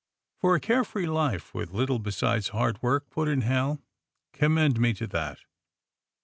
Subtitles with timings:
[0.43, 3.75] ''For a care free life, with little besides hard work," put in Hal,
[4.33, 5.41] '^ commend me to that."